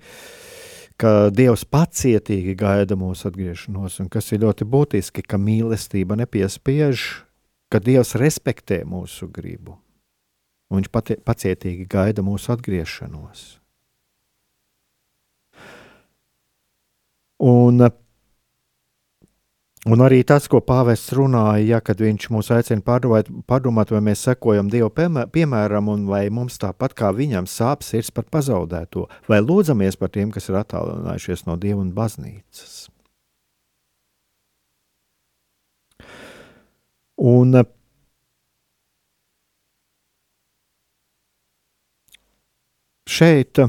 [1.01, 7.07] ka Dievs pacietīgi gaida mūsu atgriešanos, un kas ir ļoti būtiski, ka mīlestība nepiespiež,
[7.71, 9.79] ka Dievs respektē mūsu gribu,
[10.69, 13.47] un viņš pati, pacietīgi gaida mūsu atgriešanos.
[17.41, 17.81] Un
[19.89, 24.21] Un arī tas, ko pāvests runāja, ja, kad viņš mūs aicina pārdomāt, pārdomāt, vai mēs
[24.27, 29.97] sekojam Dieva piemēram, un vai mums tāpat kā viņam sāp sirds par pazaudēto, vai lūdzamies
[29.97, 32.91] par tiem, kas ir attālinājušies no Dieva un baznīcas.
[37.17, 37.63] Un
[43.09, 43.65] šeit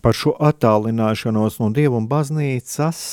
[0.00, 3.04] par šo attālināšanos no Dieva un baznīcas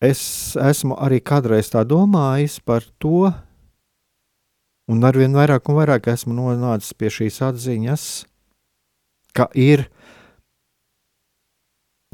[0.00, 3.30] es esmu arī kādreiz tā domājis par to,
[4.86, 8.04] un arvien vairāk un vairāk esmu nonācis pie šīs atziņas,
[9.36, 9.88] ka ir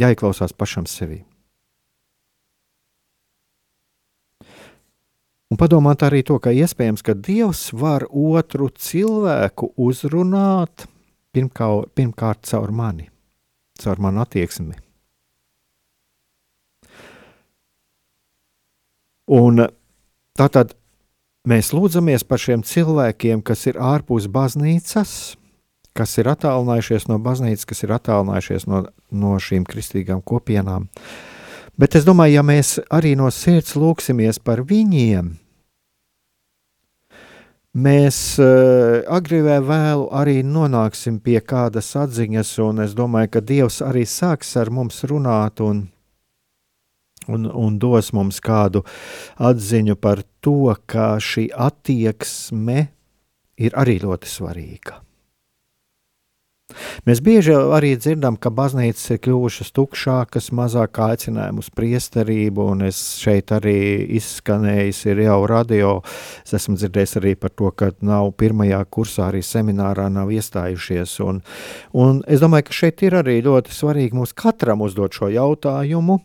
[0.01, 1.23] jāieklausās pašam sevi.
[5.53, 10.87] Un padomāt arī to, ka iespējams, ka Dievs var otru cilvēku uzrunāt
[11.37, 13.11] pirmkārt, pirmkārt caur mani,
[13.77, 14.79] caur manu attieksmi.
[19.33, 19.65] Un
[20.37, 20.75] tātad
[21.49, 25.13] mēs lūdzamies par šiem cilvēkiem, kas ir ārpus baznīcas,
[25.97, 30.89] kas ir attālinājušies no baznīcas, kas ir attālinājušies no, no šīm kristīgām kopienām.
[31.81, 35.33] Bet es domāju, ja mēs arī no sirds lūksimies par viņiem,
[37.73, 43.81] mēs uh, agri vai vēlu arī nonāksim pie kādas atziņas, un es domāju, ka Dievs
[43.81, 45.87] arī sāks ar mums runāt un
[47.29, 48.85] un, un dos mums kādu
[49.39, 52.89] atziņu par to, ka šī attieksme
[53.63, 55.03] ir arī ļoti svarīga.
[57.07, 63.01] Mēs bieži arī dzirdam, ka baznīcas ir kļuvušas tukšākas, mazāk aicinājumu uz priesterību, un es
[63.21, 63.77] šeit arī
[64.19, 65.93] izskanējis ir jau radio.
[66.47, 71.19] Es esmu dzirdējis arī par to, ka nav pirmajā kursā, arī seminārā nav iestājušies.
[71.27, 71.43] Un,
[71.93, 76.21] un es domāju, ka šeit ir arī ļoti svarīgi mums katram uzdot šo jautājumu,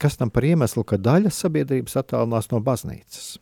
[0.00, 3.36] Kas tam par iemeslu, ka daļa sabiedrības attālinās no baznīcas?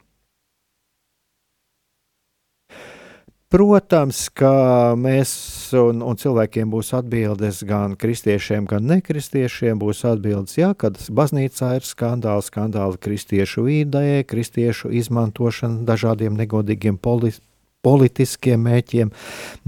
[3.54, 4.50] Protams, ka
[4.98, 5.30] mēs
[5.78, 9.78] un, un cilvēkiem būs atbildes gan kristiešiem, gan nekristiešiem.
[9.78, 17.53] Būs atbildes, jā, kad baznīcā ir skandāli, skandāli kristiešu vidē, kristiešu izmantošana dažādiem negodīgiem politikiem
[17.84, 19.10] politiskiem mēķiem,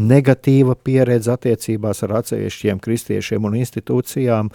[0.01, 4.51] negatīva pieredze attiecībās ar atsevišķiem kristiešiem un institūcijām.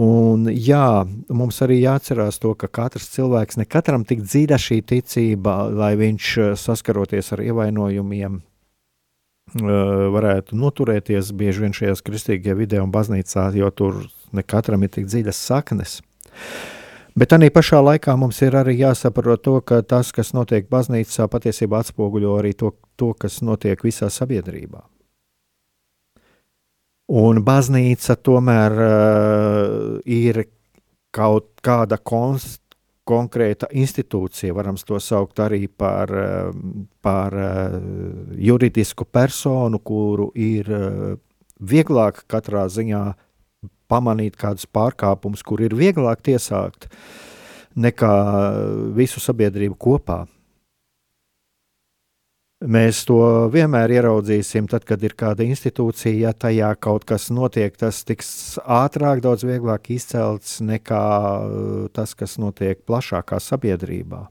[0.00, 0.86] Un, jā,
[1.28, 6.30] mums arī jāatcerās to, ka katrs cilvēks, ne katram tik dziļa šī ticība, lai viņš
[6.38, 9.70] eh, saskaroties ar ievainojumiem, eh,
[10.16, 15.10] varētu noturēties bieži vien šajās kristīgajā vidē un baznīcā, jo tur ne katram ir tik
[15.10, 16.00] dziļas saknes.
[17.18, 21.82] Bet arī pašā laikā mums ir arī jāsaprot to, ka tas, kas notiek baznīcā, patiesībā
[21.82, 24.84] atspoguļo arī to, to kas notiek visā sabiedrībā.
[27.10, 30.44] Un baznīca tomēr uh, ir
[31.10, 32.62] kaut kāda konst,
[33.10, 36.52] konkrēta institūcija, varam to saukt arī par, uh,
[37.02, 37.74] par uh,
[38.38, 41.18] juridisku personu, kuru ir uh,
[41.58, 43.02] vieglāk katrā ziņā
[43.90, 46.88] pamanīt kādus pārkāpumus, kur ir vieglāk tiesākt
[47.76, 48.14] nekā
[48.96, 50.24] visu sabiedrību kopā.
[52.60, 53.16] Mēs to
[53.48, 59.22] vienmēr ieraudzīsim, tad, kad ir kāda institūcija, ja tajā kaut kas notiek, tas tiks ātrāk,
[59.24, 61.06] daudz vieglāk izcelts nekā
[61.40, 64.26] uh, tas, kas notiek plašākā sabiedrībā.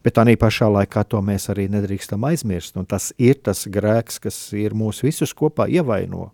[0.00, 4.38] Bet tā pašā laikā to mēs arī nedrīkstam aizmirst, un tas ir tas grēks, kas
[4.56, 6.30] ir mūs visus kopā ievaino.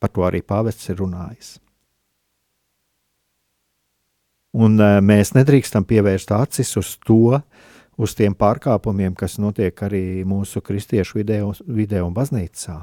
[0.00, 1.58] Par to arī pāvests ir runājis.
[4.56, 7.38] Un e, mēs nedrīkstam pievērst acis uz to,
[8.00, 12.80] uz tiem pārkāpumiem, kas notiek arī mūsu kristiešu vidē, vidē un baznīcā.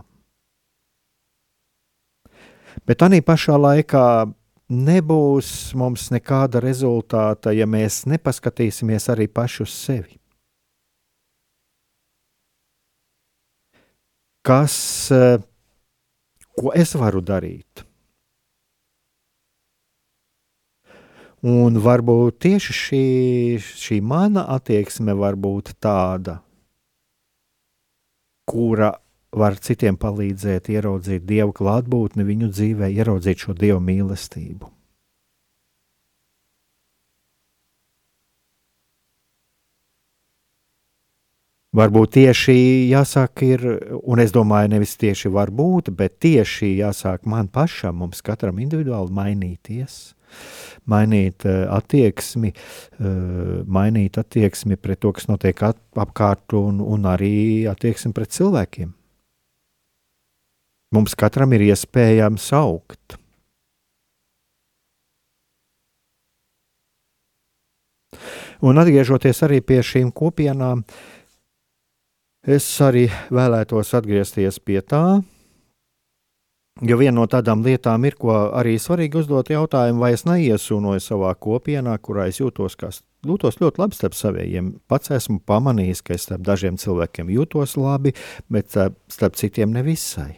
[2.88, 4.06] Bet tā pašā laikā
[4.70, 10.16] nebūs mums nekāda rezultāta, ja mēs nepaskatīsimies arī paši uz sevi.
[14.48, 14.78] Kas
[15.12, 15.42] uh,
[16.58, 17.84] Ko es varu darīt?
[21.46, 23.02] Un varbūt tieši šī,
[23.62, 26.40] šī mana attieksme var būt tāda,
[28.50, 28.96] kura
[29.38, 34.77] var citiem palīdzēt ieraudzīt dievu klātbūtni viņu dzīvē, ieraudzīt šo dievu mīlestību.
[41.76, 42.54] Varbūt tieši
[42.88, 43.64] jāsāk ir,
[44.08, 49.98] un es domāju, nevis tieši varbūt, bet tieši jāsāk man pašam, mums katram individuāli mainīties,
[50.88, 58.14] mainīt uh, attieksmi, uh, mainīt attieksmi pret to, kas notiek apkārt, un, un arī attieksmi
[58.16, 58.94] pret cilvēkiem.
[60.96, 63.20] Mums katram ir iespējams augt.
[68.64, 71.17] Un atgriežoties arī pie šīm kopienām, uh,
[72.48, 75.20] Es arī vēlētos atgriezties pie tā,
[76.80, 81.34] jo viena no tādām lietām ir, ko arī svarīgi uzdot jautājumu, vai es neiesūnoju savā
[81.36, 82.94] kopienā, kurā es jūtos kā
[83.28, 84.70] jūtos ļoti labi starp saviem.
[84.88, 88.16] Pats esmu pamanījis, ka es starp dažiem cilvēkiem jūtos labi,
[88.48, 90.38] bet starp citiem nevisai.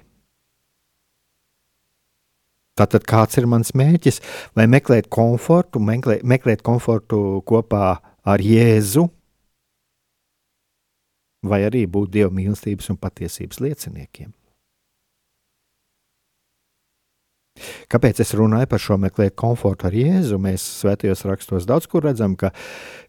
[2.80, 4.22] Tātad kāds ir mans mērķis?
[4.58, 9.10] Vai meklēt komfortu, meklēt, meklēt komfortu kopā ar Jēzu,
[11.46, 14.34] vai arī būt dieva mīlestības un patiesības lieciniekiem.
[17.92, 20.38] Kāpēc es runāju par šo meklēt komfortu ar Jēzu?
[20.40, 22.54] Mēs svētajos rakstos daudz kur redzam, ka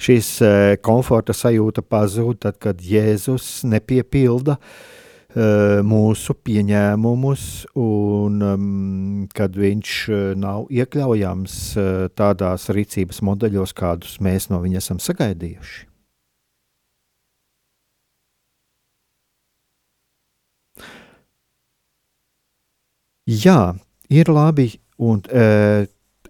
[0.03, 4.72] šīs e, komforta sajūta pazūd tad, kad Jēzus nepiepilda uh,
[5.87, 7.45] mūsu pieņēmumus,
[7.78, 11.61] un um, kad viņš e, nav iekļaujams
[12.18, 15.89] tādās rīcības modeļos, kādus mēs no viņa esam sagaidījuši.
[23.31, 23.76] Jā,
[24.11, 25.85] ir labi, un uh,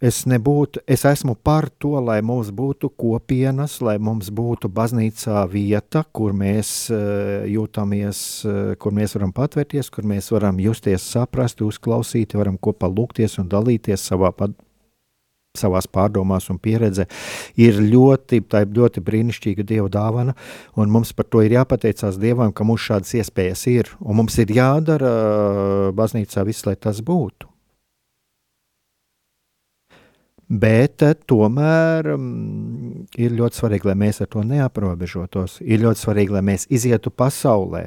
[0.05, 6.03] es nebūtu, es esmu par to, lai mums būtu kopienas, lai mums būtu baznīcā vieta,
[6.13, 12.37] kur mēs uh, jūtamies, uh, kur mēs varam patvērties, kur mēs varam justies saprast, uzklausīt,
[12.37, 14.53] varam kopā lūgties un dalīties savā pat,
[15.59, 17.07] savās pārdomās un pieredzē,
[17.59, 20.35] ir ļoti, ļoti brīnišķīga Dieva dāvana.
[20.79, 23.91] Mums par to ir jāpateicās Dievam, ka mums šādas iespējas ir.
[24.01, 25.11] Un mums ir jādara
[25.97, 27.49] baznīcā viss, lai tas būtu.
[30.51, 35.61] Bet tomēr um, ir ļoti svarīgi, lai mēs ar to neaprobežotos.
[35.63, 37.85] Ir ļoti svarīgi, lai mēs izietu pasaulē,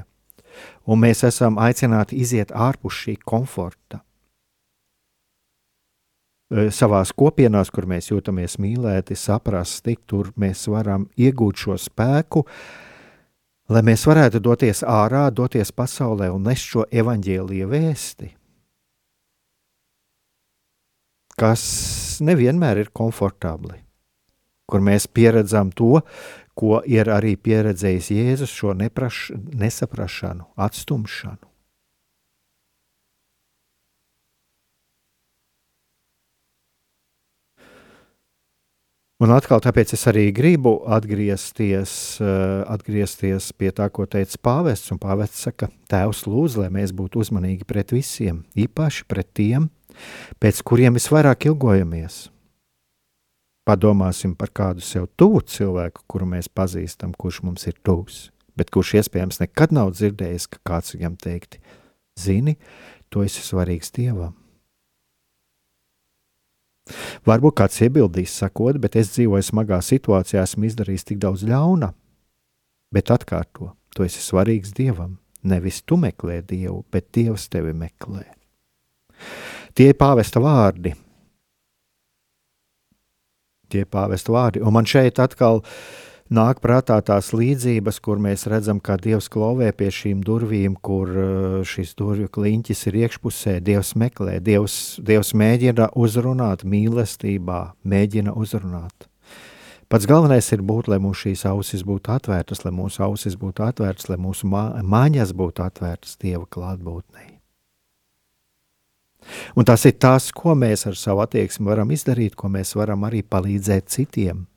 [0.88, 4.00] un mēs esam aicināti iziet ārpus šī komforta
[6.52, 12.44] Eh, savās kopienās, kur mēs jūtamies mīlēti, saprast, tik tur mēs varam iegūt šo spēku,
[13.72, 18.30] lai mēs varētu doties ārā, doties pasaulē un nest šo evaņģēlīju vēsti,
[21.40, 21.64] kas
[22.22, 23.80] nevienmēr ir komfortabli,
[24.70, 26.04] kur mēs pieredzam to,
[26.54, 31.53] ko ir arī pieredzējis Jēzus, šo nepraš, nesaprašanu, atstumšanu.
[39.22, 41.94] Un atkal, tāpēc es arī gribu atgriezties,
[42.24, 44.90] uh, atgriezties pie tā, ko teica Pāvests.
[44.92, 49.70] Un Pāvests saka, Tēvs, lūdzu, lai mēs būtu uzmanīgi pret visiem, īpaši pret tiem,
[50.42, 52.28] pēc kuriem visvairāk ilgojamies.
[53.64, 58.26] Padomāsim par kādu sev tuvu cilvēku, kuru mēs pazīstam, kurš mums ir tuvs,
[58.60, 61.62] bet kurš iespējams nekad nav dzirdējis, ka kāds viņam teikt,
[62.20, 62.58] zini,
[63.08, 64.34] tu esi svarīgs Dievam.
[67.28, 71.94] Varbūt kāds iebildīs, sakot, bet es dzīvoju smagā situācijā, esmu izdarījis tik daudz ļauna.
[72.94, 75.18] Bet atkārto, tu esi svarīgs Dievam.
[75.44, 78.26] Nevis tu meklē Dievu, bet Dievs tevi meklē.
[79.76, 80.94] Tie ir pāvesta vārdi.
[83.72, 84.62] Tie ir pāvesta vārdi.
[84.62, 86.03] Un man šeit atkal ir
[86.34, 91.56] nāk prātā tās līdzības, kur mēs redzam, kā Dievs klovē pie šīm durvīm, kur uh,
[91.68, 93.58] šis durvju kliņķis ir iekšpusē.
[93.64, 99.10] Dievs meklē, Dievs, Dievs mēģina uzrunāt mīlestībā, mēģina uzrunāt.
[99.92, 104.10] Pats galvenais ir būt, lai mūsu šīs ausis būtu atvērtas, lai mūsu ausis būtu atvērtas,
[104.10, 107.30] lai mūsu mā, mājas būtu atvērtas Dieva klātbūtnei.
[109.56, 113.22] Un tas ir tas, ko mēs ar savu attieksmi varam izdarīt, ko mēs varam arī
[113.24, 114.48] palīdzēt citiem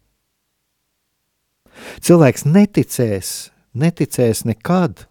[2.04, 3.32] Cilvēks neticēs,
[3.76, 5.06] neticēs nekad,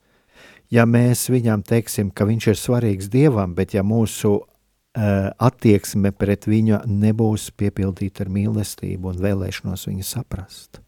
[0.73, 6.47] ja mēs viņam teiksim, ka viņš ir svarīgs Dievam, bet ja mūsu uh, attieksme pret
[6.49, 10.84] viņu nebūs piepildīta ar mīlestību un vēlēšanos viņu saprast.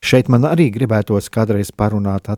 [0.00, 2.30] Šeit man arī gribētos kādreiz parunāt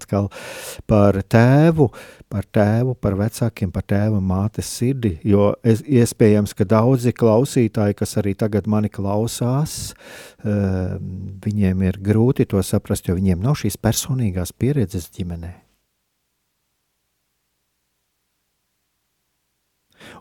[0.90, 1.86] par tēvu,
[2.26, 5.12] par tēvu, par vecākiem, par tēva mātes sirdi.
[5.22, 9.94] Jo es, iespējams, ka daudzi klausītāji, kas arī tagad mani klausās,
[10.42, 10.98] uh,
[11.46, 15.52] viņiem ir grūti to saprast, jo viņiem nav šīs personīgās pieredzes ģimenē.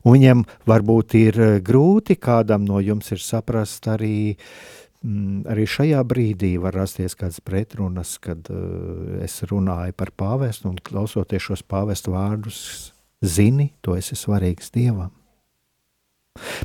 [0.06, 6.56] Un viņiem varbūt ir grūti kādam no jums ir saprast arī uh, arī šajā brīdī
[6.62, 12.92] var rasties kādas pretrunas, kad uh, es runāju par pāvestu un klausoties šos pāvestu vārdus,
[13.22, 15.10] zini, to esi svarīgs dievam.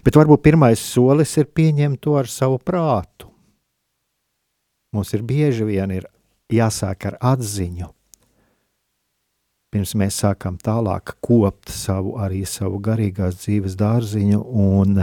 [0.04, 3.32] Bet varbūt pirmais solis ir pieņemt to ar savu prātu.
[4.94, 6.06] Mums ir bieži vien ir
[6.52, 7.90] jāsāk ar atziņu.
[9.74, 15.02] Pirms mēs sākam tālāk kopt savu, arī savu garīgās dzīves dārziņu un,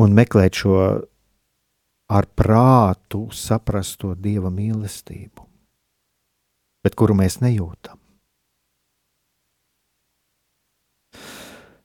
[0.00, 0.78] un meklēt šo
[2.10, 5.46] ar prātu saprast to dieva mīlestību,
[6.82, 7.98] bet kuru mēs nejūtam.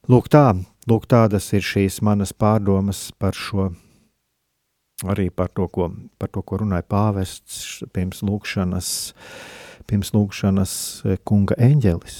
[0.09, 0.53] Lūk, tā,
[0.89, 3.71] lūk, tādas ir šīs manas pārdomas par šo,
[5.05, 5.89] arī par to, ko,
[6.21, 8.89] par to, ko runāja pāvests pirms lūkšanas,
[9.89, 10.75] pirms lūkšanas
[11.25, 12.19] kunga eņģelis.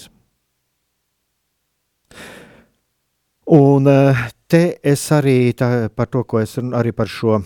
[3.54, 7.38] Un eh, te es arī tā, par to, ko es runāju, arī par šo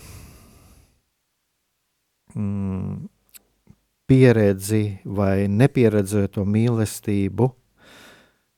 [2.40, 3.08] mm,
[4.10, 7.50] pieredzi vai nepieredzēto mīlestību.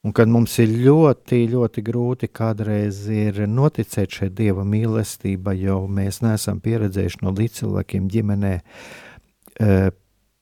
[0.02, 3.04] Un kad mums ir ļoti, ļoti grūti kādreiz
[3.46, 9.76] noticēt šai dieva mīlestībai, jo mēs neesam pieredzējuši no līdzcilvēkiem ģimenē, e,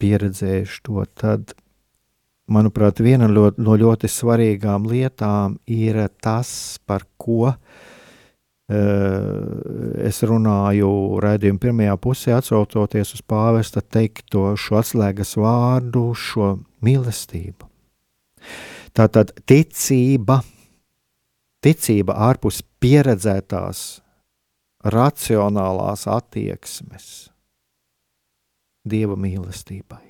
[0.00, 1.52] pieredzējuši to, tad,
[2.48, 7.99] manuprāt, viena no ļoti svarīgām lietām ir tas, par ko Eh,
[8.70, 10.90] es runāju
[11.22, 16.52] raidījuma pirmajā pusē, atsaucoties uz pāvesta teikto šo atslēgas vārdu, šo
[16.86, 17.66] mīlestību.
[18.96, 20.40] Tātad ticība,
[21.62, 23.82] ticība ārpus pieredzētās,
[24.86, 27.10] racionālās attieksmes
[28.86, 30.02] dieva mīlestībai.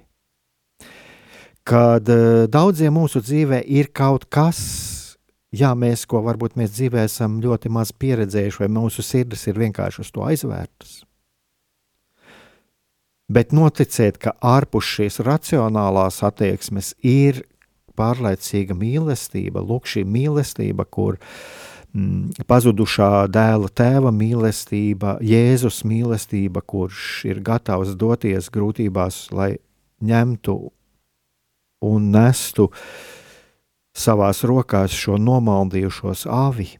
[1.66, 4.60] Kad eh, daudziem mūsu dzīvē ir kaut kas,
[5.54, 10.04] jā, mēs, ko varbūt mēs dzīvē esam ļoti maz pieredzējuši, vai mūsu sirdis ir vienkārši
[10.04, 11.00] uz to aizvērtas.
[13.30, 17.44] Bet noticēt, ka ārpus šīs racionālās attieksmes ir
[17.98, 21.20] pārlaicīga mīlestība, lūk, šī mīlestība, kur
[21.92, 29.52] mm, pazudušā dēla tēva mīlestība, Jēzus mīlestība, kurš ir gatavs doties grūtībās, lai
[30.02, 30.56] ņemtu
[31.86, 32.84] un nestu uh,
[34.00, 36.72] savās rokās šo nomaldījušos avi.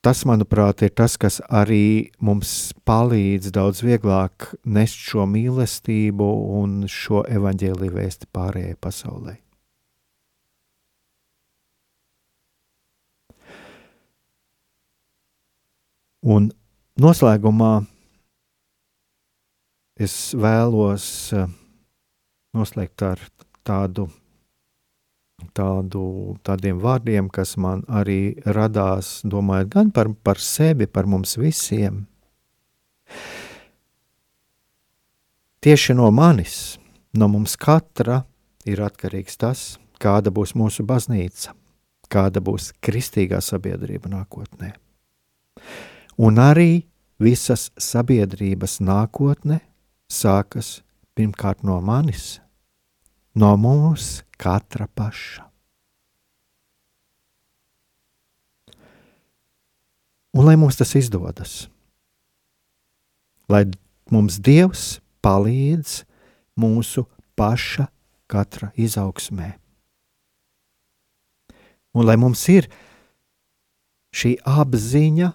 [0.00, 7.20] Tas, manuprāt, ir tas, kas arī mums palīdz daudz vieglāk nest šo mīlestību un šo
[7.28, 9.36] evaņģēlīju vēsti pārējai pasaulē.
[16.24, 16.48] Un
[17.00, 17.74] noslēgumā
[20.00, 21.06] es vēlos
[21.36, 21.48] uh,
[22.56, 23.20] noslēgt ar
[23.66, 24.08] tādu,
[25.56, 26.02] tādu,
[26.46, 32.04] tādiem vārdiem, kas man arī radās, domājot gan par, par sevi, par mums visiem.
[35.60, 36.78] Tieši no manis,
[37.12, 38.22] no mums katra
[38.64, 39.64] ir atkarīgs tas,
[40.00, 41.52] kāda būs mūsu baznīca,
[42.08, 44.72] kāda būs kristīgā sabiedrība nākotnē.
[46.20, 46.86] Un arī
[47.20, 49.60] visas sabiedrības nākotne
[50.10, 50.80] sākas
[51.20, 52.40] pirmkārt no manis,
[53.36, 55.44] no mums katra paša.
[60.32, 61.66] Un lai mums tas izdodas,
[63.50, 63.66] lai
[64.14, 66.04] mums Dievs palīdz
[66.56, 67.04] mūsu
[67.36, 67.90] paša
[68.30, 69.50] katra izaugsmē.
[71.98, 72.70] Un lai mums ir
[74.14, 75.32] šī apziņa,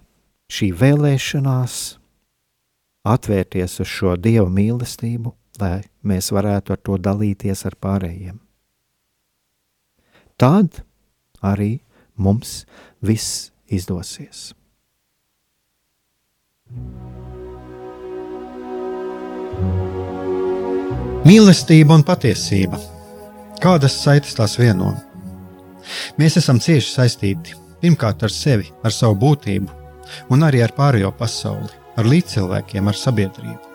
[0.48, 1.80] šī vēlēšanās
[3.06, 8.40] atvērties uz šo Dieva mīlestību, lai mēs varētu ar to dalīties ar pārējiem.
[10.36, 10.82] Tad
[11.46, 11.80] arī
[12.16, 12.64] mums
[13.06, 14.54] viss izdosies.
[21.26, 22.78] Mīlestība un patiesība.
[23.64, 24.92] Kādas saites tās vieno?
[26.20, 29.70] Mēs esam cieši saistīti pirmkārt ar sevi, ar savu būtību,
[30.34, 33.75] un arī ar pārējo pasauli, ar līdzcilvēkiem, ar sabiedrību.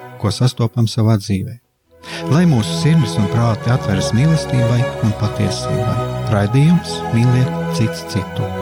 [0.21, 1.57] ko sastopam savā dzīvē.
[2.33, 5.97] Lai mūsu sirds un prāti atveras mīlestībai un patiesībai,
[6.33, 8.60] raidījums mīliet citu citu.